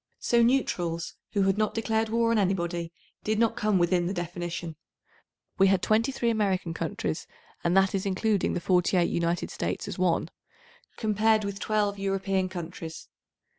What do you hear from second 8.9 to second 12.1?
48 United States as one, compared with 12